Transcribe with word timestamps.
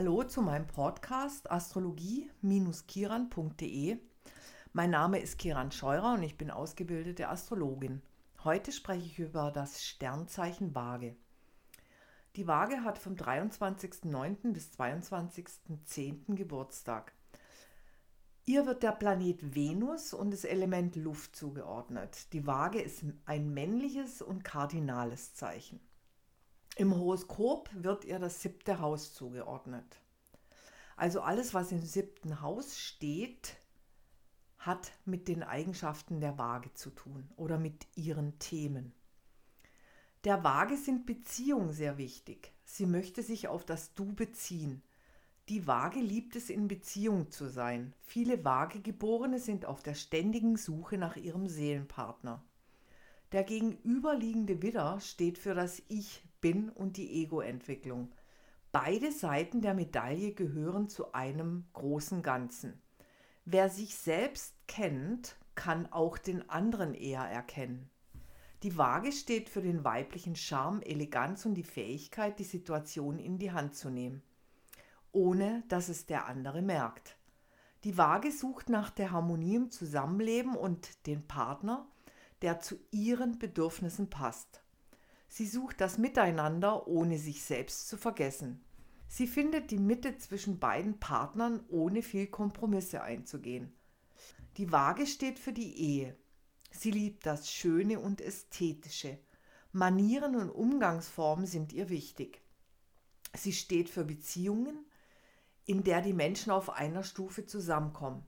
Hallo 0.00 0.24
zu 0.24 0.40
meinem 0.40 0.66
Podcast 0.66 1.50
astrologie-kiran.de. 1.50 3.98
Mein 4.72 4.90
Name 4.90 5.18
ist 5.18 5.36
Kiran 5.36 5.70
Scheurer 5.72 6.14
und 6.14 6.22
ich 6.22 6.38
bin 6.38 6.50
ausgebildete 6.50 7.28
Astrologin. 7.28 8.00
Heute 8.42 8.72
spreche 8.72 9.04
ich 9.04 9.18
über 9.18 9.50
das 9.50 9.84
Sternzeichen 9.84 10.74
Waage. 10.74 11.16
Die 12.36 12.46
Waage 12.46 12.82
hat 12.82 12.96
vom 12.96 13.14
23.09. 13.14 14.54
bis 14.54 14.70
22.10. 14.70 16.34
Geburtstag. 16.34 17.12
Ihr 18.46 18.64
wird 18.64 18.82
der 18.82 18.92
Planet 18.92 19.54
Venus 19.54 20.14
und 20.14 20.30
das 20.30 20.44
Element 20.44 20.96
Luft 20.96 21.36
zugeordnet. 21.36 22.32
Die 22.32 22.46
Waage 22.46 22.80
ist 22.80 23.04
ein 23.26 23.52
männliches 23.52 24.22
und 24.22 24.44
kardinales 24.44 25.34
Zeichen. 25.34 25.78
Im 26.80 26.96
Horoskop 26.96 27.68
wird 27.74 28.06
ihr 28.06 28.18
das 28.18 28.40
siebte 28.40 28.80
Haus 28.80 29.12
zugeordnet. 29.12 30.00
Also 30.96 31.20
alles, 31.20 31.52
was 31.52 31.72
im 31.72 31.82
siebten 31.82 32.40
Haus 32.40 32.78
steht, 32.78 33.58
hat 34.56 34.90
mit 35.04 35.28
den 35.28 35.42
Eigenschaften 35.42 36.22
der 36.22 36.38
Waage 36.38 36.72
zu 36.72 36.88
tun 36.88 37.28
oder 37.36 37.58
mit 37.58 37.86
ihren 37.96 38.38
Themen. 38.38 38.94
Der 40.24 40.42
Waage 40.42 40.78
sind 40.78 41.04
Beziehungen 41.04 41.70
sehr 41.70 41.98
wichtig. 41.98 42.50
Sie 42.64 42.86
möchte 42.86 43.22
sich 43.22 43.46
auf 43.46 43.66
das 43.66 43.92
Du 43.92 44.14
beziehen. 44.14 44.82
Die 45.50 45.66
Waage 45.66 46.00
liebt 46.00 46.34
es, 46.34 46.48
in 46.48 46.66
Beziehung 46.66 47.30
zu 47.30 47.50
sein. 47.50 47.92
Viele 48.00 48.42
Waagegeborene 48.42 49.38
sind 49.38 49.66
auf 49.66 49.82
der 49.82 49.94
ständigen 49.94 50.56
Suche 50.56 50.96
nach 50.96 51.16
ihrem 51.16 51.46
Seelenpartner. 51.46 52.42
Der 53.32 53.44
gegenüberliegende 53.44 54.62
Widder 54.62 54.98
steht 55.00 55.36
für 55.36 55.52
das 55.52 55.82
Ich 55.88 56.22
bin 56.40 56.68
und 56.70 56.96
die 56.96 57.22
Ego-Entwicklung. 57.22 58.10
Beide 58.72 59.12
Seiten 59.12 59.60
der 59.62 59.74
Medaille 59.74 60.32
gehören 60.32 60.88
zu 60.88 61.12
einem 61.12 61.64
großen 61.72 62.22
Ganzen. 62.22 62.80
Wer 63.44 63.68
sich 63.68 63.96
selbst 63.96 64.54
kennt, 64.68 65.36
kann 65.54 65.90
auch 65.92 66.18
den 66.18 66.48
anderen 66.48 66.94
eher 66.94 67.22
erkennen. 67.22 67.90
Die 68.62 68.76
Waage 68.76 69.12
steht 69.12 69.48
für 69.48 69.62
den 69.62 69.84
weiblichen 69.84 70.36
Charme, 70.36 70.82
Eleganz 70.82 71.46
und 71.46 71.54
die 71.54 71.64
Fähigkeit, 71.64 72.38
die 72.38 72.44
Situation 72.44 73.18
in 73.18 73.38
die 73.38 73.52
Hand 73.52 73.74
zu 73.74 73.88
nehmen, 73.88 74.22
ohne 75.12 75.64
dass 75.68 75.88
es 75.88 76.06
der 76.06 76.26
andere 76.26 76.60
merkt. 76.60 77.16
Die 77.84 77.96
Waage 77.96 78.30
sucht 78.30 78.68
nach 78.68 78.90
der 78.90 79.10
Harmonie 79.10 79.56
im 79.56 79.70
Zusammenleben 79.70 80.54
und 80.54 81.06
den 81.06 81.26
Partner, 81.26 81.88
der 82.42 82.60
zu 82.60 82.76
ihren 82.90 83.38
Bedürfnissen 83.38 84.10
passt. 84.10 84.62
Sie 85.32 85.46
sucht 85.46 85.80
das 85.80 85.96
Miteinander, 85.96 86.88
ohne 86.88 87.16
sich 87.16 87.44
selbst 87.44 87.88
zu 87.88 87.96
vergessen. 87.96 88.64
Sie 89.06 89.28
findet 89.28 89.70
die 89.70 89.78
Mitte 89.78 90.18
zwischen 90.18 90.58
beiden 90.58 90.98
Partnern, 90.98 91.64
ohne 91.68 92.02
viel 92.02 92.26
Kompromisse 92.26 93.02
einzugehen. 93.02 93.72
Die 94.56 94.72
Waage 94.72 95.06
steht 95.06 95.38
für 95.38 95.52
die 95.52 95.78
Ehe. 95.78 96.16
Sie 96.72 96.90
liebt 96.90 97.26
das 97.26 97.48
Schöne 97.48 98.00
und 98.00 98.20
Ästhetische. 98.20 99.18
Manieren 99.70 100.34
und 100.34 100.50
Umgangsformen 100.50 101.46
sind 101.46 101.72
ihr 101.72 101.90
wichtig. 101.90 102.42
Sie 103.32 103.52
steht 103.52 103.88
für 103.88 104.04
Beziehungen, 104.04 104.84
in 105.64 105.84
der 105.84 106.02
die 106.02 106.12
Menschen 106.12 106.50
auf 106.50 106.70
einer 106.70 107.04
Stufe 107.04 107.46
zusammenkommen, 107.46 108.26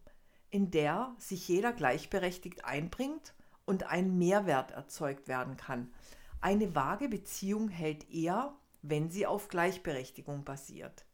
in 0.51 0.71
der 0.71 1.17
sich 1.19 1.49
jeder 1.49 1.73
gleichberechtigt 1.73 2.65
einbringt 2.65 3.35
und 3.65 3.89
ein 3.89 4.19
Mehrwert 4.19 4.71
erzeugt 4.71 5.27
werden 5.27 5.57
kann, 5.57 5.93
eine 6.43 6.75
vage 6.75 7.09
Beziehung 7.09 7.69
hält 7.69 8.11
eher, 8.11 8.55
wenn 8.83 9.11
sie 9.11 9.27
auf 9.27 9.49
Gleichberechtigung 9.49 10.45
basiert. 10.45 11.07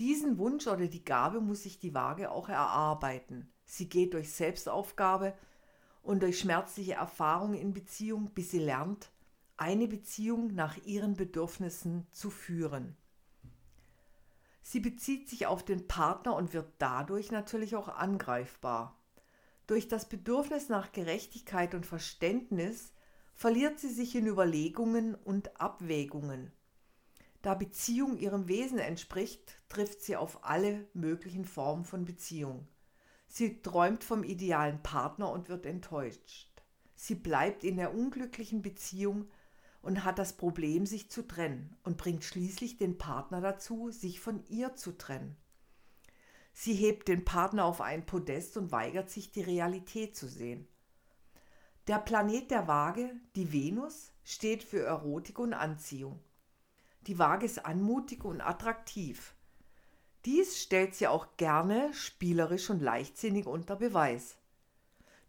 Diesen 0.00 0.38
Wunsch 0.38 0.66
oder 0.66 0.88
die 0.88 1.04
Gabe 1.04 1.40
muss 1.40 1.62
sich 1.62 1.78
die 1.78 1.94
Waage 1.94 2.30
auch 2.32 2.48
erarbeiten. 2.48 3.48
Sie 3.64 3.88
geht 3.88 4.14
durch 4.14 4.32
Selbstaufgabe 4.32 5.32
und 6.02 6.22
durch 6.22 6.40
schmerzliche 6.40 6.94
Erfahrungen 6.94 7.54
in 7.54 7.72
Beziehung, 7.72 8.30
bis 8.34 8.50
sie 8.50 8.58
lernt, 8.58 9.10
eine 9.56 9.86
Beziehung 9.86 10.54
nach 10.54 10.76
ihren 10.84 11.14
Bedürfnissen 11.14 12.08
zu 12.10 12.28
führen. 12.28 12.96
Sie 14.60 14.80
bezieht 14.80 15.28
sich 15.28 15.46
auf 15.46 15.64
den 15.64 15.86
Partner 15.86 16.34
und 16.34 16.52
wird 16.52 16.72
dadurch 16.78 17.30
natürlich 17.30 17.76
auch 17.76 17.88
angreifbar. 17.88 18.98
Durch 19.68 19.86
das 19.86 20.08
Bedürfnis 20.08 20.68
nach 20.68 20.90
Gerechtigkeit 20.90 21.74
und 21.74 21.86
Verständnis 21.86 22.92
verliert 23.34 23.78
sie 23.78 23.90
sich 23.90 24.14
in 24.14 24.26
Überlegungen 24.26 25.14
und 25.14 25.60
Abwägungen. 25.60 26.52
Da 27.42 27.54
Beziehung 27.54 28.16
ihrem 28.16 28.48
Wesen 28.48 28.78
entspricht, 28.78 29.60
trifft 29.68 30.00
sie 30.00 30.16
auf 30.16 30.44
alle 30.44 30.88
möglichen 30.94 31.44
Formen 31.44 31.84
von 31.84 32.04
Beziehung. 32.04 32.66
Sie 33.26 33.60
träumt 33.60 34.04
vom 34.04 34.24
idealen 34.24 34.82
Partner 34.82 35.30
und 35.30 35.48
wird 35.48 35.66
enttäuscht. 35.66 36.50
Sie 36.94 37.16
bleibt 37.16 37.64
in 37.64 37.76
der 37.76 37.94
unglücklichen 37.94 38.62
Beziehung 38.62 39.28
und 39.82 40.04
hat 40.04 40.18
das 40.18 40.36
Problem, 40.36 40.86
sich 40.86 41.10
zu 41.10 41.26
trennen 41.26 41.76
und 41.82 41.98
bringt 41.98 42.24
schließlich 42.24 42.78
den 42.78 42.96
Partner 42.96 43.40
dazu, 43.40 43.90
sich 43.90 44.20
von 44.20 44.42
ihr 44.46 44.74
zu 44.76 44.92
trennen. 44.92 45.36
Sie 46.54 46.72
hebt 46.72 47.08
den 47.08 47.24
Partner 47.24 47.64
auf 47.64 47.80
ein 47.80 48.06
Podest 48.06 48.56
und 48.56 48.72
weigert 48.72 49.10
sich, 49.10 49.32
die 49.32 49.42
Realität 49.42 50.16
zu 50.16 50.28
sehen. 50.28 50.68
Der 51.86 51.98
Planet 51.98 52.50
der 52.50 52.66
Waage, 52.66 53.14
die 53.36 53.52
Venus, 53.52 54.10
steht 54.22 54.64
für 54.64 54.84
Erotik 54.86 55.38
und 55.38 55.52
Anziehung. 55.52 56.18
Die 57.02 57.18
Waage 57.18 57.44
ist 57.44 57.66
anmutig 57.66 58.24
und 58.24 58.40
attraktiv. 58.40 59.34
Dies 60.24 60.62
stellt 60.62 60.94
sie 60.94 61.08
auch 61.08 61.36
gerne 61.36 61.92
spielerisch 61.92 62.70
und 62.70 62.80
leichtsinnig 62.80 63.46
unter 63.46 63.76
Beweis. 63.76 64.38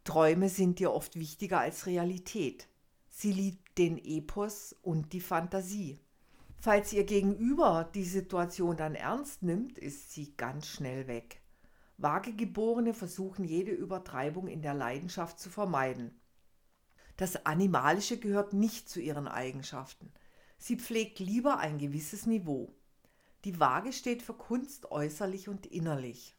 Träume 0.05 0.47
sind 0.47 0.79
ihr 0.79 0.93
oft 0.93 1.19
wichtiger 1.19 1.59
als 1.59 1.87
Realität. 1.87 2.69
Sie 3.09 3.33
liebt 3.33 3.77
den 3.77 3.97
Epos 3.97 4.73
und 4.81 5.11
die 5.11 5.19
Fantasie. 5.19 5.99
Falls 6.57 6.93
ihr 6.93 7.03
Gegenüber 7.03 7.89
die 7.93 8.05
Situation 8.05 8.77
dann 8.77 8.95
ernst 8.95 9.43
nimmt, 9.43 9.77
ist 9.77 10.13
sie 10.13 10.37
ganz 10.37 10.67
schnell 10.67 11.07
weg. 11.07 11.41
Waagegeborene 11.97 12.93
versuchen 12.93 13.43
jede 13.43 13.71
Übertreibung 13.71 14.47
in 14.47 14.61
der 14.61 14.73
Leidenschaft 14.73 15.37
zu 15.37 15.49
vermeiden. 15.49 16.17
Das 17.17 17.45
Animalische 17.45 18.19
gehört 18.19 18.53
nicht 18.53 18.89
zu 18.89 18.99
ihren 18.99 19.27
Eigenschaften. 19.27 20.11
Sie 20.57 20.77
pflegt 20.77 21.19
lieber 21.19 21.57
ein 21.57 21.77
gewisses 21.77 22.25
Niveau. 22.25 22.73
Die 23.45 23.59
Waage 23.59 23.93
steht 23.93 24.21
für 24.21 24.33
Kunst 24.33 24.91
äußerlich 24.91 25.47
und 25.47 25.65
innerlich. 25.65 26.35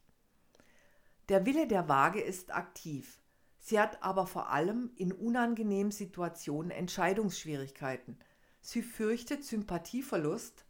Der 1.29 1.45
Wille 1.45 1.67
der 1.67 1.89
Waage 1.89 2.21
ist 2.21 2.53
aktiv. 2.53 3.19
Sie 3.59 3.79
hat 3.79 4.03
aber 4.03 4.27
vor 4.27 4.49
allem 4.49 4.91
in 4.95 5.11
unangenehmen 5.11 5.91
Situationen 5.91 6.71
Entscheidungsschwierigkeiten. 6.71 8.17
Sie 8.61 8.81
fürchtet 8.81 9.43
Sympathieverlust 9.43 10.65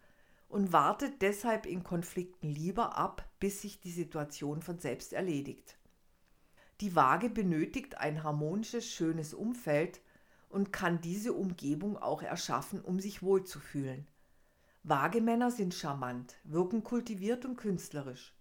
und 0.47 0.71
wartet 0.71 1.21
deshalb 1.21 1.65
in 1.65 1.83
Konflikten 1.83 2.49
lieber 2.49 2.97
ab, 2.97 3.29
bis 3.39 3.61
sich 3.61 3.79
die 3.79 3.91
Situation 3.91 4.61
von 4.61 4.79
selbst 4.79 5.13
erledigt. 5.13 5.76
Die 6.79 6.95
Waage 6.95 7.29
benötigt 7.29 7.97
ein 7.97 8.23
harmonisches, 8.23 8.87
schönes 8.87 9.33
Umfeld 9.33 9.99
und 10.49 10.71
kann 10.71 11.01
diese 11.01 11.33
Umgebung 11.33 11.97
auch 11.97 12.21
erschaffen, 12.21 12.81
um 12.81 12.99
sich 12.99 13.23
wohlzufühlen. 13.23 14.07
Waagemänner 14.83 15.51
sind 15.51 15.73
charmant, 15.73 16.35
wirken 16.43 16.83
kultiviert 16.83 17.45
und 17.45 17.57
künstlerisch. 17.57 18.35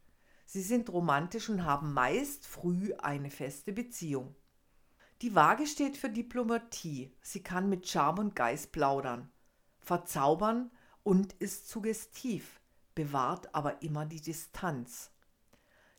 Sie 0.45 0.63
sind 0.63 0.91
romantisch 0.91 1.49
und 1.49 1.65
haben 1.65 1.93
meist 1.93 2.47
früh 2.47 2.95
eine 2.99 3.31
feste 3.31 3.73
Beziehung. 3.73 4.37
Die 5.23 5.35
Waage 5.35 5.67
steht 5.67 5.97
für 5.97 6.11
Diplomatie. 6.11 7.13
Sie 7.23 7.43
kann 7.43 7.71
mit 7.71 7.89
Charme 7.89 8.19
und 8.19 8.37
Geist 8.37 8.71
plaudern, 8.71 9.31
verzaubern 9.81 10.71
und 11.03 11.33
ist 11.35 11.69
suggestiv, 11.69 12.61
bewahrt 12.95 13.55
aber 13.55 13.83
immer 13.83 14.05
die 14.05 14.21
Distanz. 14.21 15.11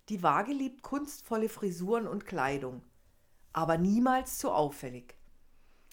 Die 0.09 0.23
Waage 0.23 0.53
liebt 0.53 0.83
kunstvolle 0.83 1.49
Frisuren 1.49 2.07
und 2.07 2.25
Kleidung, 2.25 2.81
aber 3.51 3.77
niemals 3.77 4.37
zu 4.37 4.51
auffällig. 4.51 5.17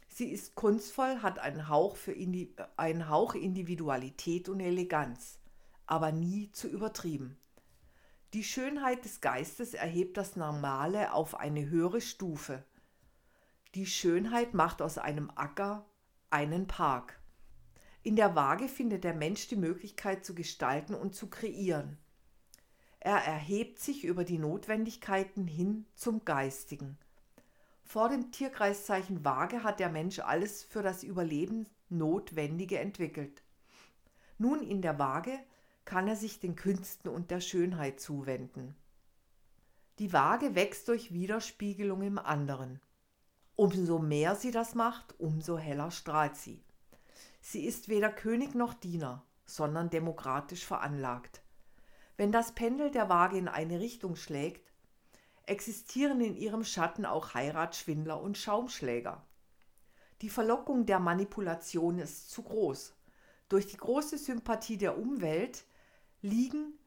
Sie 0.09 0.31
ist 0.31 0.55
kunstvoll, 0.55 1.23
hat 1.23 1.41
einen 1.41 1.69
Hauch, 1.69 1.97
für 1.97 2.13
Indi 2.13 2.55
einen 2.77 3.09
Hauch 3.09 3.35
Individualität 3.35 4.49
und 4.49 4.61
Eleganz, 4.61 5.41
aber 5.87 6.13
nie 6.13 6.53
zu 6.53 6.69
übertrieben. 6.69 7.37
Die 8.35 8.45
Schönheit 8.45 9.05
des 9.05 9.21
Geistes 9.21 9.75
erhebt 9.75 10.17
das 10.17 10.37
Normale 10.37 11.13
auf 11.13 11.35
eine 11.35 11.69
höhere 11.69 12.01
Stufe. 12.01 12.63
Die 13.75 13.87
Schönheit 13.87 14.55
macht 14.55 14.81
aus 14.81 14.97
einem 14.97 15.33
Acker 15.35 15.85
einen 16.31 16.69
Park. 16.69 17.21
In 18.05 18.15
der 18.15 18.37
Waage 18.37 18.69
findet 18.69 19.03
der 19.03 19.15
Mensch 19.15 19.49
die 19.49 19.57
Möglichkeit 19.57 20.25
zu 20.25 20.37
gestalten 20.37 20.95
und 20.95 21.17
zu 21.17 21.29
kreieren. 21.29 21.99
Er 23.05 23.19
erhebt 23.19 23.81
sich 23.81 24.05
über 24.05 24.25
die 24.25 24.39
Notwendigkeiten 24.39 25.47
hin 25.47 25.85
zum 25.95 26.25
Geistigen. 26.25 26.97
Vor 27.83 28.09
dem 28.09 28.33
Tierkreiszeichen 28.33 29.27
Waage 29.27 29.63
hat 29.63 29.79
der 29.79 29.91
Mensch 29.91 30.21
alles 30.21 30.65
für 30.65 30.83
das 30.83 31.03
Überleben 31.03 31.67
Notwendige 31.91 32.79
entwickelt. 32.79 33.43
Nun 34.39 34.63
in 34.63 34.81
der 34.81 34.99
Waage 34.99 35.39
kann 35.85 36.09
er 36.09 36.17
sich 36.17 36.41
den 36.41 36.57
Künsten 36.57 37.11
und 37.11 37.31
der 37.31 37.43
Schönheit 37.43 38.01
zuwenden. 38.01 38.75
Die 39.99 40.15
Waage 40.15 40.55
wächst 40.55 40.89
durch 40.89 41.13
Widerspiegelung 41.13 42.01
im 42.01 42.19
anderen. 42.19 42.81
Umso 43.55 43.99
mehr 43.99 44.35
sie 44.35 44.51
das 44.51 44.75
macht, 44.75 45.21
umso 45.21 45.59
heller 45.59 45.91
strahlt 45.91 46.37
sie. 46.37 46.65
Sie 47.43 47.67
ist 47.67 47.91
weder 47.91 48.09
König 48.09 48.55
noch 48.55 48.73
Diener, 48.73 49.23
sondern 49.45 49.91
demokratisch 49.91 50.65
veranlagt. 50.65 51.44
Wenn 52.17 52.31
das 52.31 52.55
Pendel 52.55 52.91
der 52.91 53.09
Waage 53.09 53.37
in 53.39 53.49
eine 53.49 53.81
Richtung 53.81 54.15
schlägt, 54.15 54.73
existieren 55.47 56.21
in 56.21 56.37
ihrem 56.37 56.65
Schatten 56.65 57.05
auch 57.05 57.35
Heiratsschwindler 57.35 58.21
und 58.21 58.39
Schaumschläger. 58.39 59.27
Die 60.23 60.31
Verlockung 60.31 60.87
der 60.87 61.01
Manipulation 61.01 61.99
ist 61.99 62.31
zu 62.31 62.43
groß. 62.43 62.95
Durch 63.49 63.67
die 63.67 63.77
große 63.77 64.17
Sympathie 64.17 64.79
der 64.79 64.97
Umwelt 64.97 65.65
liegen 66.23 66.79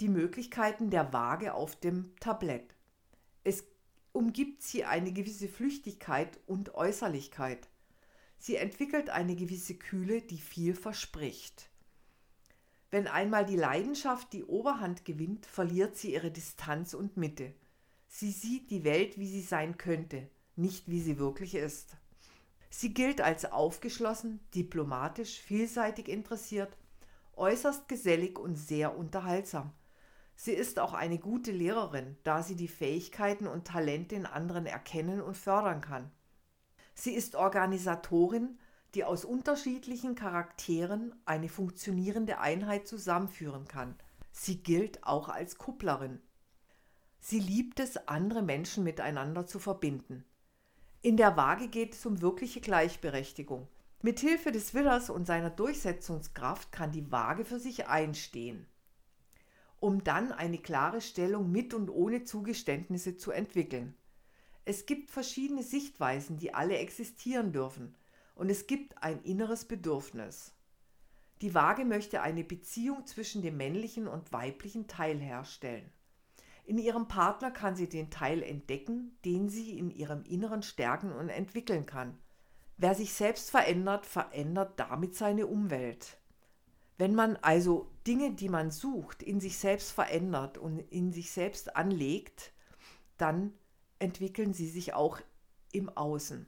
die 0.00 0.08
Möglichkeiten 0.08 0.90
der 0.90 1.12
Waage 1.12 1.54
auf 1.54 1.76
dem 1.76 2.14
Tablett. 2.18 2.74
Es 3.44 3.64
umgibt 4.12 4.62
sie 4.62 4.84
eine 4.84 5.12
gewisse 5.12 5.48
Flüchtigkeit 5.48 6.40
und 6.46 6.74
Äußerlichkeit. 6.74 7.68
Sie 8.38 8.56
entwickelt 8.56 9.10
eine 9.10 9.36
gewisse 9.36 9.76
Kühle, 9.76 10.22
die 10.22 10.38
viel 10.38 10.74
verspricht. 10.74 11.70
Wenn 12.90 13.08
einmal 13.08 13.44
die 13.44 13.56
Leidenschaft 13.56 14.32
die 14.32 14.44
Oberhand 14.44 15.04
gewinnt, 15.04 15.46
verliert 15.46 15.96
sie 15.96 16.14
ihre 16.14 16.30
Distanz 16.30 16.94
und 16.94 17.16
Mitte. 17.16 17.54
Sie 18.08 18.30
sieht 18.30 18.70
die 18.70 18.84
Welt, 18.84 19.18
wie 19.18 19.26
sie 19.26 19.42
sein 19.42 19.76
könnte, 19.76 20.28
nicht 20.54 20.88
wie 20.88 21.00
sie 21.00 21.18
wirklich 21.18 21.54
ist. 21.54 21.96
Sie 22.70 22.94
gilt 22.94 23.20
als 23.20 23.44
aufgeschlossen, 23.44 24.40
diplomatisch, 24.54 25.40
vielseitig 25.40 26.08
interessiert, 26.08 26.76
äußerst 27.34 27.88
gesellig 27.88 28.38
und 28.38 28.56
sehr 28.56 28.96
unterhaltsam. 28.96 29.72
Sie 30.36 30.52
ist 30.52 30.78
auch 30.78 30.92
eine 30.92 31.18
gute 31.18 31.50
Lehrerin, 31.50 32.16
da 32.22 32.42
sie 32.42 32.56
die 32.56 32.68
Fähigkeiten 32.68 33.46
und 33.46 33.66
Talente 33.66 34.14
in 34.14 34.26
anderen 34.26 34.66
erkennen 34.66 35.22
und 35.22 35.36
fördern 35.36 35.80
kann. 35.80 36.10
Sie 36.94 37.12
ist 37.12 37.34
Organisatorin, 37.34 38.58
die 38.96 39.04
aus 39.04 39.26
unterschiedlichen 39.26 40.14
Charakteren 40.14 41.14
eine 41.26 41.50
funktionierende 41.50 42.38
Einheit 42.38 42.88
zusammenführen 42.88 43.68
kann. 43.68 43.94
Sie 44.32 44.62
gilt 44.62 45.04
auch 45.04 45.28
als 45.28 45.58
Kupplerin. 45.58 46.18
Sie 47.20 47.38
liebt 47.38 47.78
es, 47.78 48.08
andere 48.08 48.40
Menschen 48.40 48.84
miteinander 48.84 49.46
zu 49.46 49.58
verbinden. 49.58 50.24
In 51.02 51.18
der 51.18 51.36
Waage 51.36 51.68
geht 51.68 51.92
es 51.92 52.06
um 52.06 52.22
wirkliche 52.22 52.62
Gleichberechtigung. 52.62 53.68
Mithilfe 54.00 54.50
des 54.50 54.72
Willers 54.72 55.10
und 55.10 55.26
seiner 55.26 55.50
Durchsetzungskraft 55.50 56.72
kann 56.72 56.90
die 56.90 57.12
Waage 57.12 57.44
für 57.44 57.60
sich 57.60 57.88
einstehen, 57.88 58.64
um 59.78 60.04
dann 60.04 60.32
eine 60.32 60.56
klare 60.56 61.02
Stellung 61.02 61.52
mit 61.52 61.74
und 61.74 61.90
ohne 61.90 62.24
Zugeständnisse 62.24 63.18
zu 63.18 63.30
entwickeln. 63.30 63.94
Es 64.64 64.86
gibt 64.86 65.10
verschiedene 65.10 65.62
Sichtweisen, 65.62 66.38
die 66.38 66.54
alle 66.54 66.78
existieren 66.78 67.52
dürfen, 67.52 67.94
und 68.36 68.50
es 68.50 68.68
gibt 68.68 69.02
ein 69.02 69.20
inneres 69.22 69.64
Bedürfnis. 69.64 70.52
Die 71.42 71.54
Waage 71.54 71.84
möchte 71.84 72.22
eine 72.22 72.44
Beziehung 72.44 73.04
zwischen 73.06 73.42
dem 73.42 73.56
männlichen 73.56 74.06
und 74.06 74.32
weiblichen 74.32 74.86
Teil 74.86 75.18
herstellen. 75.18 75.90
In 76.64 76.78
ihrem 76.78 77.08
Partner 77.08 77.50
kann 77.50 77.76
sie 77.76 77.88
den 77.88 78.10
Teil 78.10 78.42
entdecken, 78.42 79.18
den 79.24 79.48
sie 79.48 79.78
in 79.78 79.90
ihrem 79.90 80.24
Inneren 80.24 80.62
stärken 80.62 81.12
und 81.12 81.28
entwickeln 81.28 81.86
kann. 81.86 82.18
Wer 82.76 82.94
sich 82.94 83.12
selbst 83.12 83.50
verändert, 83.50 84.04
verändert 84.04 84.78
damit 84.78 85.14
seine 85.14 85.46
Umwelt. 85.46 86.18
Wenn 86.98 87.14
man 87.14 87.36
also 87.36 87.90
Dinge, 88.06 88.34
die 88.34 88.48
man 88.48 88.70
sucht, 88.70 89.22
in 89.22 89.40
sich 89.40 89.58
selbst 89.58 89.92
verändert 89.92 90.58
und 90.58 90.78
in 90.78 91.12
sich 91.12 91.30
selbst 91.30 91.76
anlegt, 91.76 92.52
dann 93.18 93.52
entwickeln 93.98 94.52
sie 94.52 94.68
sich 94.68 94.94
auch 94.94 95.20
im 95.72 95.88
Außen. 95.90 96.46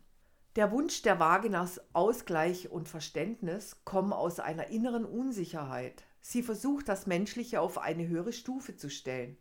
Der 0.56 0.72
Wunsch 0.72 1.02
der 1.02 1.20
Waage 1.20 1.50
nach 1.50 1.70
Ausgleich 1.92 2.70
und 2.70 2.88
Verständnis 2.88 3.76
kommen 3.84 4.12
aus 4.12 4.40
einer 4.40 4.68
inneren 4.68 5.04
Unsicherheit. 5.04 6.04
Sie 6.20 6.42
versucht, 6.42 6.88
das 6.88 7.06
Menschliche 7.06 7.60
auf 7.60 7.78
eine 7.78 8.08
höhere 8.08 8.32
Stufe 8.32 8.76
zu 8.76 8.90
stellen. 8.90 9.36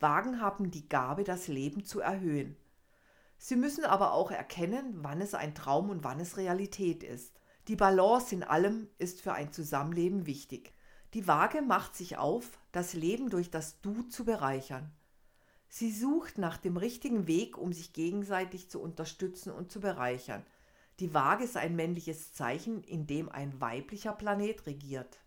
Wagen 0.00 0.40
haben 0.40 0.70
die 0.70 0.88
Gabe, 0.88 1.24
das 1.24 1.48
Leben 1.48 1.84
zu 1.84 2.00
erhöhen. 2.00 2.56
Sie 3.36 3.56
müssen 3.56 3.84
aber 3.84 4.12
auch 4.12 4.30
erkennen, 4.30 4.98
wann 5.02 5.20
es 5.20 5.34
ein 5.34 5.54
Traum 5.54 5.90
und 5.90 6.02
wann 6.02 6.18
es 6.18 6.36
Realität 6.36 7.04
ist. 7.04 7.38
Die 7.68 7.76
Balance 7.76 8.34
in 8.34 8.42
allem 8.42 8.88
ist 8.98 9.20
für 9.20 9.32
ein 9.32 9.52
Zusammenleben 9.52 10.26
wichtig. 10.26 10.72
Die 11.14 11.28
Waage 11.28 11.62
macht 11.62 11.94
sich 11.94 12.16
auf, 12.16 12.58
das 12.72 12.94
Leben 12.94 13.30
durch 13.30 13.50
das 13.50 13.80
Du 13.80 14.02
zu 14.02 14.24
bereichern. 14.24 14.92
Sie 15.68 15.92
sucht 15.92 16.38
nach 16.38 16.56
dem 16.56 16.76
richtigen 16.76 17.26
Weg, 17.26 17.58
um 17.58 17.72
sich 17.72 17.92
gegenseitig 17.92 18.70
zu 18.70 18.80
unterstützen 18.80 19.52
und 19.52 19.70
zu 19.70 19.80
bereichern. 19.80 20.44
Die 21.00 21.14
Waage 21.14 21.44
ist 21.44 21.56
ein 21.56 21.76
männliches 21.76 22.32
Zeichen, 22.32 22.82
in 22.82 23.06
dem 23.06 23.28
ein 23.28 23.60
weiblicher 23.60 24.12
Planet 24.12 24.66
regiert. 24.66 25.20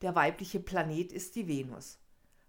Der 0.00 0.14
weibliche 0.14 0.58
Planet 0.58 1.12
ist 1.12 1.36
die 1.36 1.46
Venus. 1.46 1.98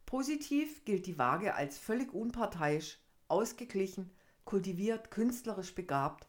Positiv 0.05 0.85
gilt 0.85 1.05
die 1.05 1.17
Waage 1.17 1.53
als 1.53 1.77
völlig 1.77 2.13
unparteiisch, 2.13 2.97
ausgeglichen, 3.27 4.09
kultiviert, 4.45 5.11
künstlerisch 5.11 5.75
begabt, 5.75 6.27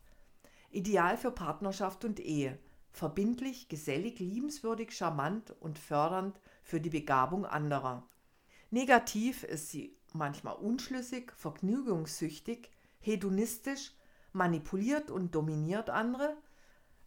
ideal 0.70 1.16
für 1.16 1.30
Partnerschaft 1.30 2.04
und 2.04 2.20
Ehe, 2.20 2.58
verbindlich, 2.90 3.68
gesellig, 3.68 4.18
liebenswürdig, 4.18 4.92
charmant 4.92 5.54
und 5.60 5.78
fördernd 5.78 6.38
für 6.62 6.80
die 6.80 6.90
Begabung 6.90 7.46
anderer. 7.46 8.06
Negativ 8.70 9.44
ist 9.44 9.70
sie 9.70 9.96
manchmal 10.14 10.56
unschlüssig, 10.56 11.32
vergnügungssüchtig, 11.32 12.70
hedonistisch, 13.00 13.92
manipuliert 14.32 15.10
und 15.10 15.34
dominiert 15.34 15.90
andere, 15.90 16.36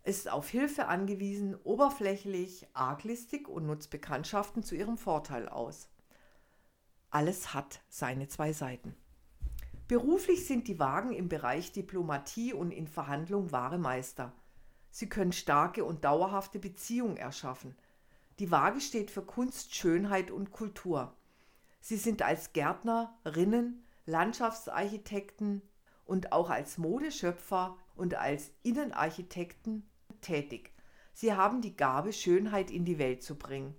ist 0.03 0.29
auf 0.29 0.47
Hilfe 0.47 0.87
angewiesen, 0.87 1.55
oberflächlich, 1.63 2.67
arglistig 2.73 3.49
und 3.49 3.65
nutzt 3.65 3.89
Bekanntschaften 3.89 4.63
zu 4.63 4.75
ihrem 4.75 4.97
Vorteil 4.97 5.49
aus. 5.49 5.89
Alles 7.09 7.53
hat 7.53 7.81
seine 7.89 8.27
zwei 8.27 8.53
Seiten. 8.53 8.95
Beruflich 9.87 10.45
sind 10.45 10.67
die 10.67 10.79
Wagen 10.79 11.13
im 11.13 11.29
Bereich 11.29 11.71
Diplomatie 11.71 12.53
und 12.53 12.71
in 12.71 12.87
Verhandlung 12.87 13.51
wahre 13.51 13.77
Meister. 13.77 14.33
Sie 14.91 15.09
können 15.09 15.33
starke 15.33 15.83
und 15.83 16.05
dauerhafte 16.05 16.59
Beziehungen 16.59 17.17
erschaffen. 17.17 17.75
Die 18.39 18.51
Waage 18.51 18.81
steht 18.81 19.11
für 19.11 19.23
Kunst, 19.23 19.75
Schönheit 19.75 20.31
und 20.31 20.51
Kultur. 20.51 21.16
Sie 21.87 21.95
sind 21.95 22.21
als 22.21 22.51
Gärtnerinnen, 22.51 23.81
Landschaftsarchitekten 24.05 25.61
und 26.03 26.33
auch 26.33 26.49
als 26.49 26.77
Modeschöpfer 26.77 27.77
und 27.95 28.15
als 28.15 28.51
Innenarchitekten 28.61 29.89
tätig. 30.19 30.73
Sie 31.13 31.31
haben 31.31 31.61
die 31.61 31.77
Gabe, 31.77 32.11
Schönheit 32.11 32.71
in 32.71 32.83
die 32.83 32.99
Welt 32.99 33.23
zu 33.23 33.37
bringen. 33.37 33.73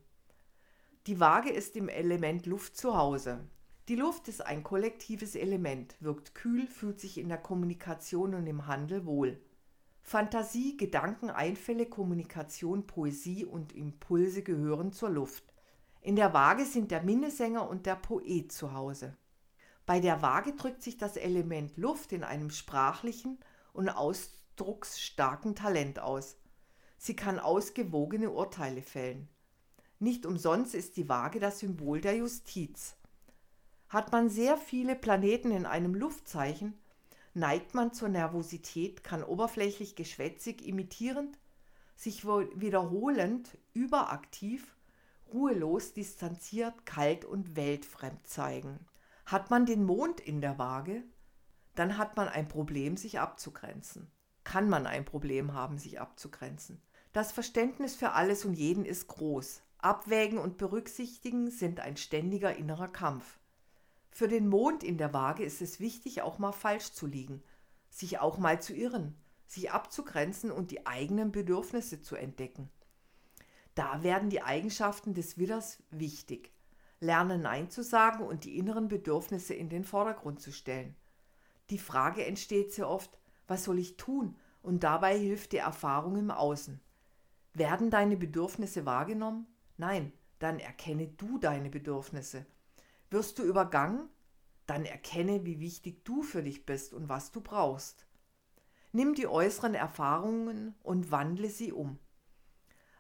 Die 1.07 1.21
Waage 1.21 1.51
ist 1.51 1.77
im 1.77 1.91
Element 1.91 2.47
Luft 2.47 2.79
zu 2.79 2.97
Hause. 2.97 3.47
Die 3.89 3.97
Luft 3.97 4.29
ist 4.29 4.41
ein 4.41 4.63
kollektives 4.63 5.35
Element, 5.35 5.95
wirkt 6.01 6.35
kühl, 6.35 6.67
fühlt 6.67 7.01
sich 7.01 7.19
in 7.19 7.29
der 7.29 7.37
Kommunikation 7.37 8.35
und 8.35 8.47
im 8.47 8.67
Handel 8.67 9.05
wohl. 9.05 9.39
Fantasie, 10.01 10.79
Gedanken, 10.79 11.29
Einfälle, 11.29 11.85
Kommunikation, 11.85 12.87
Poesie 12.87 13.45
und 13.45 13.75
Impulse 13.75 14.43
gehören 14.43 14.93
zur 14.93 15.11
Luft. 15.11 15.48
In 16.09 16.17
der 16.17 16.33
Waage 16.33 16.65
sind 16.65 16.91
der 16.91 17.03
Minnesänger 17.03 17.69
und 17.69 17.85
der 17.85 17.95
Poet 17.95 18.51
zu 18.51 18.73
Hause. 18.73 19.15
Bei 19.85 20.01
der 20.01 20.23
Waage 20.23 20.55
drückt 20.55 20.83
sich 20.83 20.97
das 20.97 21.19
Element 21.19 21.77
Luft 21.77 22.15
in 22.15 22.25
einem 22.25 22.49
sprachlichen 22.49 23.39
und 23.75 23.91
ausdrucksstarken 23.91 25.55
Talent 25.55 25.99
aus. 25.99 26.39
Sie 26.97 27.15
kann 27.15 27.39
ausgewogene 27.39 28.31
Urteile 28.31 28.81
fällen. 28.81 29.29
Nicht 29.99 30.25
umsonst 30.25 30.75
ist 30.75 30.97
die 30.97 31.11
Waage 31.11 31.41
das 31.41 31.59
Symbol 31.59 32.01
der 32.01 32.17
Justiz. 32.17 32.97
Hat 33.91 34.11
man 34.11 34.31
sehr 34.31 34.57
viele 34.57 34.97
Planeten 34.97 35.51
in 35.51 35.67
einem 35.67 35.95
Luftzeichen, 35.95 36.81
neigt 37.35 37.75
man 37.75 37.93
zur 37.93 38.09
Nervosität, 38.09 39.05
kann 39.05 39.23
oberflächlich 39.23 39.95
geschwätzig, 39.95 40.67
imitierend, 40.67 41.39
sich 41.97 42.25
wiederholend, 42.25 43.59
überaktiv, 43.75 44.78
ruhelos, 45.33 45.93
distanziert, 45.93 46.87
kalt 46.87 47.25
und 47.25 47.57
weltfremd 47.57 48.27
zeigen. 48.27 48.87
Hat 49.27 49.51
man 49.51 49.67
den 49.67 49.85
Mond 49.85 50.21
in 50.21 50.41
der 50.41 50.59
Waage, 50.59 51.03
dann 51.75 51.99
hat 51.99 52.17
man 52.17 52.29
ein 52.29 52.49
Problem, 52.49 52.97
sich 52.97 53.21
abzugrenzen. 53.21 54.11
Kann 54.45 54.69
man 54.69 54.87
ein 54.87 55.05
Problem 55.05 55.53
haben, 55.53 55.79
sich 55.79 56.01
abzugrenzen. 56.01 56.83
Das 57.13 57.33
Verständnis 57.33 57.95
für 57.95 58.13
alles 58.13 58.45
und 58.45 58.55
jeden 58.55 58.85
ist 58.85 59.07
groß. 59.07 59.63
Abwägen 59.79 60.39
und 60.39 60.59
Berücksichtigen 60.59 61.51
sind 61.51 61.81
ein 61.81 61.97
ständiger 61.97 62.57
innerer 62.57 62.89
Kampf. 62.89 63.39
Für 64.11 64.27
den 64.27 64.49
Mond 64.49 64.83
in 64.83 64.99
der 64.99 65.13
Waage 65.13 65.45
ist 65.45 65.63
es 65.63 65.79
wichtig, 65.79 66.23
auch 66.23 66.39
mal 66.39 66.53
falsch 66.53 66.93
zu 66.93 67.07
liegen, 67.07 67.43
sich 67.89 68.19
auch 68.19 68.39
mal 68.39 68.61
zu 68.61 68.75
irren, 68.75 69.15
sich 69.47 69.71
abzugrenzen 69.71 70.51
und 70.51 70.73
die 70.73 70.87
eigenen 70.87 71.31
Bedürfnisse 71.31 72.01
zu 72.01 72.17
entdecken. 72.17 72.71
Da 73.79 74.03
werden 74.03 74.29
die 74.29 74.43
Eigenschaften 74.43 75.15
des 75.15 75.39
Widders 75.39 75.79
wichtig. 75.93 76.51
Lernen 76.99 77.43
Nein 77.43 77.71
zu 77.71 77.85
sagen 77.85 78.25
und 78.25 78.43
die 78.43 78.59
inneren 78.59 78.89
Bedürfnisse 78.89 79.55
in 79.55 79.69
den 79.69 79.85
Vordergrund 79.85 80.41
zu 80.41 80.51
stellen. 80.51 80.97
Die 81.71 81.79
Frage 81.79 82.27
entsteht 82.27 82.73
sehr 82.73 82.89
oft, 82.89 83.21
was 83.47 83.63
soll 83.63 83.79
ich 83.79 83.97
tun? 83.97 84.35
Und 84.63 84.83
dabei 84.83 85.17
hilft 85.17 85.53
die 85.53 85.59
Erfahrung 85.59 86.17
im 86.17 86.33
Außen. 86.33 86.81
Werden 87.55 87.89
deine 87.89 88.17
Bedürfnisse 88.17 88.85
wahrgenommen? 88.85 89.47
Nein, 89.77 90.13
dann 90.41 90.59
erkenne 90.59 91.07
du 91.07 91.39
deine 91.39 91.71
Bedürfnisse. 91.71 92.47
Wirst 93.11 93.39
du 93.39 93.45
übergangen? 93.45 94.09
Dann 94.67 94.87
erkenne, 94.87 95.45
wie 95.45 95.61
wichtig 95.61 96.05
du 96.05 96.23
für 96.23 96.43
dich 96.43 96.67
bist 96.67 96.93
und 96.95 97.09
was 97.09 97.31
du 97.31 97.41
brauchst. 97.41 98.09
Nimm 98.91 99.15
die 99.15 99.29
äußeren 99.29 99.75
Erfahrungen 99.75 100.75
und 100.83 101.13
wandle 101.13 101.49
sie 101.49 101.73
um. 101.73 102.01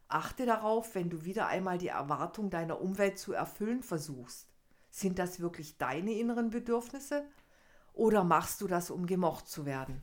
Achte 0.08 0.46
darauf, 0.46 0.94
wenn 0.94 1.10
du 1.10 1.24
wieder 1.24 1.46
einmal 1.48 1.76
die 1.76 1.88
Erwartung 1.88 2.48
deiner 2.48 2.80
Umwelt 2.80 3.18
zu 3.18 3.34
erfüllen 3.34 3.82
versuchst. 3.82 4.48
Sind 4.90 5.18
das 5.18 5.38
wirklich 5.38 5.76
deine 5.76 6.12
inneren 6.12 6.50
Bedürfnisse 6.50 7.24
oder 7.92 8.24
machst 8.24 8.62
du 8.62 8.66
das, 8.66 8.90
um 8.90 9.06
gemocht 9.06 9.48
zu 9.48 9.66
werden? 9.66 10.02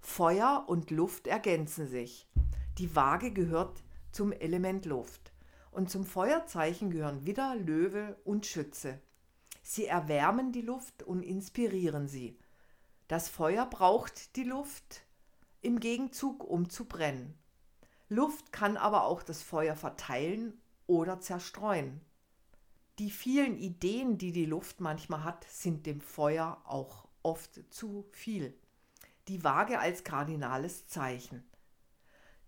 Feuer 0.00 0.64
und 0.66 0.90
Luft 0.90 1.26
ergänzen 1.26 1.86
sich. 1.86 2.28
Die 2.78 2.96
Waage 2.96 3.30
gehört 3.30 3.82
zum 4.10 4.32
Element 4.32 4.86
Luft 4.86 5.32
und 5.70 5.90
zum 5.90 6.04
Feuerzeichen 6.04 6.90
gehören 6.90 7.26
Widder, 7.26 7.56
Löwe 7.56 8.16
und 8.24 8.46
Schütze. 8.46 9.00
Sie 9.62 9.86
erwärmen 9.86 10.52
die 10.52 10.62
Luft 10.62 11.02
und 11.02 11.22
inspirieren 11.22 12.06
sie. 12.06 12.38
Das 13.08 13.28
Feuer 13.28 13.66
braucht 13.66 14.36
die 14.36 14.44
Luft 14.44 15.02
im 15.60 15.80
Gegenzug, 15.80 16.44
um 16.44 16.70
zu 16.70 16.86
brennen. 16.86 17.34
Luft 18.14 18.52
kann 18.52 18.76
aber 18.76 19.04
auch 19.04 19.22
das 19.22 19.42
Feuer 19.42 19.76
verteilen 19.76 20.60
oder 20.86 21.20
zerstreuen. 21.20 22.00
Die 22.98 23.10
vielen 23.10 23.58
Ideen, 23.58 24.18
die 24.18 24.32
die 24.32 24.46
Luft 24.46 24.80
manchmal 24.80 25.24
hat, 25.24 25.44
sind 25.48 25.86
dem 25.86 26.00
Feuer 26.00 26.62
auch 26.64 27.08
oft 27.22 27.60
zu 27.72 28.06
viel. 28.12 28.54
Die 29.26 29.42
Waage 29.42 29.78
als 29.80 30.04
kardinales 30.04 30.86
Zeichen. 30.86 31.42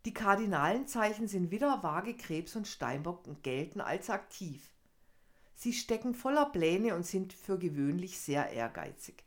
Die 0.05 0.15
kardinalen 0.15 0.87
Zeichen 0.87 1.27
sind 1.27 1.51
Widder, 1.51 1.83
Waage, 1.83 2.15
Krebs 2.15 2.55
und 2.55 2.69
Steinbock 2.69 3.27
und 3.27 3.43
gelten 3.43 3.81
als 3.81 4.09
aktiv. 4.09 4.71
Sie 5.55 5.73
stecken 5.73 6.15
voller 6.15 6.47
Pläne 6.47 6.95
und 6.95 7.05
sind 7.05 7.33
für 7.33 7.59
gewöhnlich 7.59 8.21
sehr 8.21 8.51
ehrgeizig. 8.51 9.25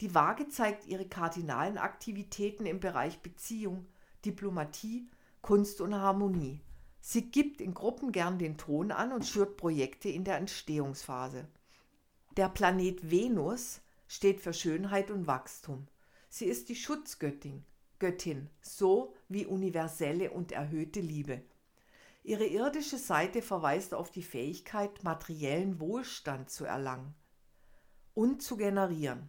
Die 0.00 0.14
Waage 0.14 0.48
zeigt 0.48 0.86
ihre 0.86 1.08
kardinalen 1.08 1.78
Aktivitäten 1.78 2.66
im 2.66 2.80
Bereich 2.80 3.20
Beziehung, 3.20 3.86
Diplomatie, 4.24 5.08
Kunst 5.42 5.80
und 5.80 5.92
Harmonie. 5.92 6.60
Sie 7.00 7.30
gibt 7.30 7.60
in 7.60 7.74
Gruppen 7.74 8.12
gern 8.12 8.38
den 8.38 8.56
Ton 8.56 8.92
an 8.92 9.12
und 9.12 9.26
schürt 9.26 9.56
Projekte 9.56 10.08
in 10.08 10.22
der 10.22 10.36
Entstehungsphase. 10.36 11.48
Der 12.36 12.48
Planet 12.48 13.10
Venus 13.10 13.80
steht 14.06 14.40
für 14.40 14.54
Schönheit 14.54 15.10
und 15.10 15.26
Wachstum. 15.26 15.88
Sie 16.28 16.46
ist 16.46 16.68
die 16.68 16.76
Schutzgöttin, 16.76 17.64
Göttin, 17.98 18.50
so 18.60 19.14
wie 19.28 19.44
universelle 19.44 20.30
und 20.30 20.52
erhöhte 20.52 21.00
Liebe. 21.00 21.42
Ihre 22.22 22.46
irdische 22.46 22.98
Seite 22.98 23.42
verweist 23.42 23.94
auf 23.94 24.12
die 24.12 24.22
Fähigkeit, 24.22 25.02
materiellen 25.02 25.80
Wohlstand 25.80 26.50
zu 26.50 26.66
erlangen 26.66 27.16
und 28.14 28.42
zu 28.42 28.56
generieren. 28.56 29.28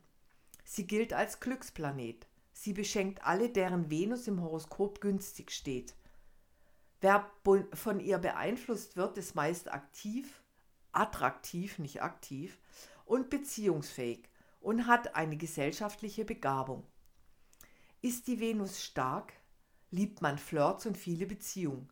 Sie 0.63 0.85
gilt 0.85 1.11
als 1.11 1.39
Glücksplanet. 1.39 2.27
Sie 2.51 2.73
beschenkt 2.73 3.25
alle, 3.25 3.49
deren 3.49 3.89
Venus 3.89 4.27
im 4.27 4.43
Horoskop 4.43 5.01
günstig 5.01 5.51
steht. 5.51 5.95
Wer 7.03 7.29
von 7.73 7.99
ihr 7.99 8.17
beeinflusst 8.17 8.95
wird, 8.95 9.17
ist 9.17 9.35
meist 9.35 9.69
aktiv, 9.73 10.41
attraktiv, 10.93 11.77
nicht 11.77 12.01
aktiv 12.01 12.57
und 13.03 13.29
beziehungsfähig 13.29 14.29
und 14.61 14.87
hat 14.87 15.13
eine 15.13 15.35
gesellschaftliche 15.35 16.23
Begabung. 16.23 16.87
Ist 18.01 18.27
die 18.27 18.39
Venus 18.39 18.81
stark, 18.81 19.33
liebt 19.91 20.21
man 20.21 20.37
Flirts 20.37 20.85
und 20.85 20.97
viele 20.97 21.25
Beziehungen. 21.25 21.89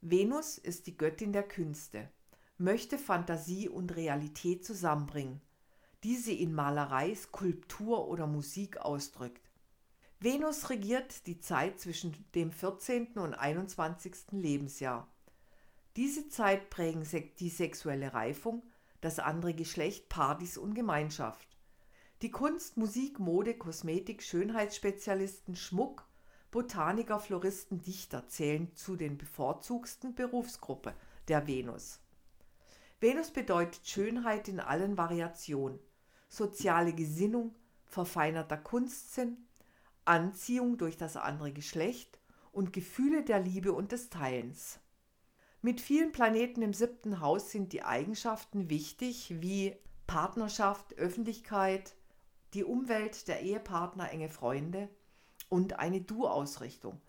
Venus 0.00 0.58
ist 0.58 0.88
die 0.88 0.96
Göttin 0.96 1.32
der 1.32 1.46
Künste, 1.46 2.10
möchte 2.58 2.98
Fantasie 2.98 3.68
und 3.68 3.94
Realität 3.94 4.64
zusammenbringen, 4.64 5.40
die 6.02 6.16
sie 6.16 6.42
in 6.42 6.52
Malerei, 6.52 7.14
Skulptur 7.14 8.08
oder 8.08 8.26
Musik 8.26 8.78
ausdrückt. 8.78 9.45
Venus 10.18 10.70
regiert 10.70 11.26
die 11.26 11.40
Zeit 11.40 11.78
zwischen 11.78 12.16
dem 12.34 12.50
14. 12.50 13.18
und 13.18 13.34
21. 13.34 14.14
Lebensjahr. 14.30 15.06
Diese 15.94 16.28
Zeit 16.28 16.70
prägen 16.70 17.06
die 17.38 17.50
sexuelle 17.50 18.14
Reifung, 18.14 18.62
das 19.02 19.18
andere 19.18 19.52
Geschlecht, 19.52 20.08
Partys 20.08 20.56
und 20.56 20.74
Gemeinschaft. 20.74 21.46
Die 22.22 22.30
Kunst, 22.30 22.78
Musik, 22.78 23.18
Mode, 23.18 23.58
Kosmetik, 23.58 24.22
Schönheitsspezialisten, 24.22 25.54
Schmuck, 25.54 26.08
Botaniker, 26.50 27.20
Floristen, 27.20 27.82
Dichter 27.82 28.26
zählen 28.26 28.74
zu 28.74 28.96
den 28.96 29.18
bevorzugsten 29.18 30.14
Berufsgruppe 30.14 30.94
der 31.28 31.46
Venus. 31.46 32.00
Venus 33.00 33.30
bedeutet 33.30 33.86
Schönheit 33.86 34.48
in 34.48 34.60
allen 34.60 34.96
Variationen, 34.96 35.78
soziale 36.30 36.94
Gesinnung, 36.94 37.54
verfeinerter 37.84 38.56
Kunstsinn, 38.56 39.46
Anziehung 40.06 40.78
durch 40.78 40.96
das 40.96 41.16
andere 41.16 41.52
Geschlecht 41.52 42.18
und 42.52 42.72
Gefühle 42.72 43.22
der 43.22 43.40
Liebe 43.40 43.72
und 43.72 43.92
des 43.92 44.08
Teilens. 44.08 44.80
Mit 45.62 45.80
vielen 45.80 46.12
Planeten 46.12 46.62
im 46.62 46.72
siebten 46.72 47.20
Haus 47.20 47.50
sind 47.50 47.72
die 47.72 47.82
Eigenschaften 47.82 48.70
wichtig 48.70 49.34
wie 49.40 49.76
Partnerschaft, 50.06 50.94
Öffentlichkeit, 50.94 51.96
die 52.54 52.64
Umwelt, 52.64 53.26
der 53.26 53.42
Ehepartner, 53.42 54.10
enge 54.10 54.28
Freunde 54.28 54.88
und 55.48 55.78
eine 55.78 56.00
Du-Ausrichtung. 56.00 57.00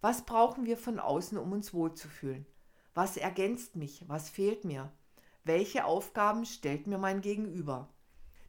Was 0.00 0.26
brauchen 0.26 0.66
wir 0.66 0.76
von 0.76 0.98
außen, 0.98 1.38
um 1.38 1.52
uns 1.52 1.72
wohlzufühlen? 1.72 2.46
Was 2.92 3.16
ergänzt 3.16 3.74
mich? 3.74 4.04
Was 4.06 4.28
fehlt 4.28 4.64
mir? 4.64 4.92
Welche 5.44 5.84
Aufgaben 5.84 6.44
stellt 6.44 6.86
mir 6.86 6.98
mein 6.98 7.22
Gegenüber? 7.22 7.88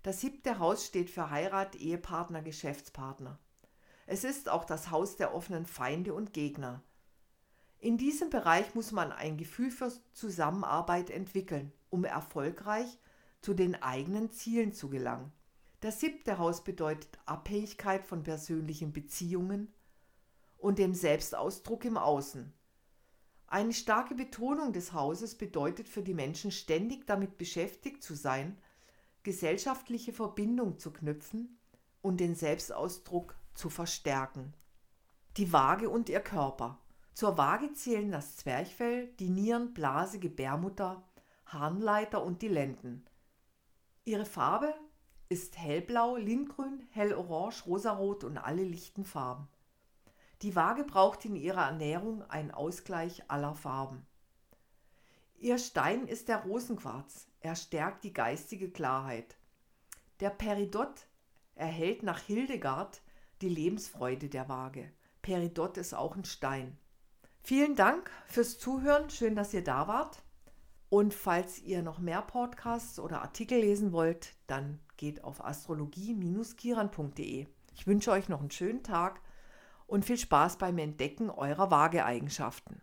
Das 0.03 0.21
siebte 0.21 0.59
Haus 0.59 0.85
steht 0.85 1.09
für 1.09 1.29
Heirat, 1.29 1.75
Ehepartner, 1.75 2.41
Geschäftspartner. 2.41 3.39
Es 4.05 4.23
ist 4.23 4.49
auch 4.49 4.65
das 4.65 4.91
Haus 4.91 5.17
der 5.17 5.33
offenen 5.33 5.65
Feinde 5.65 6.13
und 6.13 6.33
Gegner. 6.33 6.83
In 7.79 7.97
diesem 7.97 8.29
Bereich 8.29 8.73
muss 8.75 8.91
man 8.91 9.11
ein 9.11 9.37
Gefühl 9.37 9.71
für 9.71 9.91
Zusammenarbeit 10.13 11.09
entwickeln, 11.09 11.71
um 11.89 12.03
erfolgreich 12.03 12.99
zu 13.41 13.53
den 13.53 13.81
eigenen 13.81 14.31
Zielen 14.31 14.73
zu 14.73 14.89
gelangen. 14.89 15.31
Das 15.81 15.99
siebte 15.99 16.37
Haus 16.37 16.63
bedeutet 16.63 17.19
Abhängigkeit 17.25 18.05
von 18.05 18.23
persönlichen 18.23 18.91
Beziehungen 18.91 19.71
und 20.57 20.79
dem 20.79 20.95
Selbstausdruck 20.95 21.85
im 21.85 21.97
Außen. 21.97 22.53
Eine 23.47 23.73
starke 23.73 24.15
Betonung 24.15 24.73
des 24.73 24.93
Hauses 24.93 25.35
bedeutet 25.35 25.87
für 25.87 26.01
die 26.01 26.15
Menschen 26.15 26.51
ständig 26.51 27.05
damit 27.05 27.37
beschäftigt 27.37 28.01
zu 28.01 28.15
sein, 28.15 28.57
gesellschaftliche 29.21 30.13
Verbindung 30.13 30.79
zu 30.79 30.91
knüpfen 30.91 31.59
und 32.01 32.19
den 32.19 32.35
Selbstausdruck 32.35 33.35
zu 33.55 33.69
verstärken. 33.69 34.53
Die 35.37 35.51
Waage 35.51 35.89
und 35.89 36.09
ihr 36.09 36.21
Körper. 36.21 36.79
Zur 37.13 37.37
Waage 37.37 37.73
zählen 37.73 38.11
das 38.11 38.37
Zwerchfell, 38.37 39.07
die 39.19 39.29
Nieren, 39.29 39.73
Blase, 39.73 40.19
Gebärmutter, 40.19 41.03
Harnleiter 41.45 42.23
und 42.23 42.41
die 42.41 42.47
Lenden. 42.47 43.05
Ihre 44.03 44.25
Farbe 44.25 44.73
ist 45.29 45.57
hellblau, 45.57 46.17
lindgrün, 46.17 46.87
hellorange, 46.91 47.63
rosarot 47.65 48.23
und 48.23 48.37
alle 48.37 48.63
lichten 48.63 49.03
Farben. 49.03 49.47
Die 50.41 50.55
Waage 50.55 50.83
braucht 50.83 51.25
in 51.25 51.35
ihrer 51.35 51.65
Ernährung 51.65 52.21
einen 52.29 52.51
Ausgleich 52.51 53.23
aller 53.29 53.55
Farben. 53.55 54.05
Ihr 55.37 55.57
Stein 55.57 56.07
ist 56.07 56.27
der 56.27 56.43
Rosenquarz. 56.43 57.27
Er 57.39 57.55
stärkt 57.55 58.03
die 58.03 58.13
geistige 58.13 58.69
Klarheit. 58.69 59.37
Der 60.19 60.29
Peridot 60.29 61.07
erhält 61.55 62.03
nach 62.03 62.19
Hildegard 62.19 63.01
die 63.45 63.49
Lebensfreude 63.49 64.27
der 64.27 64.49
Waage. 64.49 64.91
Peridot 65.21 65.77
ist 65.77 65.93
auch 65.93 66.15
ein 66.15 66.25
Stein. 66.25 66.79
Vielen 67.41 67.75
Dank 67.75 68.09
fürs 68.25 68.57
Zuhören. 68.57 69.11
Schön, 69.11 69.35
dass 69.35 69.53
ihr 69.53 69.63
da 69.63 69.87
wart. 69.87 70.23
Und 70.89 71.13
falls 71.13 71.59
ihr 71.59 71.83
noch 71.83 71.99
mehr 71.99 72.23
Podcasts 72.23 72.99
oder 72.99 73.21
Artikel 73.21 73.59
lesen 73.59 73.91
wollt, 73.91 74.33
dann 74.47 74.79
geht 74.97 75.23
auf 75.23 75.45
astrologie-kiran.de. 75.45 77.45
Ich 77.75 77.85
wünsche 77.85 78.11
euch 78.11 78.29
noch 78.29 78.39
einen 78.39 78.49
schönen 78.49 78.81
Tag 78.81 79.21
und 79.85 80.05
viel 80.05 80.17
Spaß 80.17 80.57
beim 80.57 80.79
Entdecken 80.79 81.29
eurer 81.29 81.69
Waageeigenschaften. 81.69 82.81